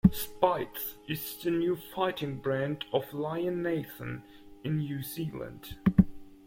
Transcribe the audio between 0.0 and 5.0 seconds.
Speight's is the fighting brand of Lion Nathan in